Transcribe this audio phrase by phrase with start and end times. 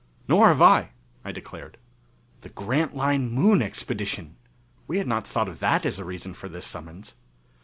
[0.27, 0.89] "Nor have I!"
[1.23, 1.77] I declared.
[2.41, 4.35] The Grantline Moon Expedition!
[4.87, 7.13] We had not thought of that as a reason for this summons.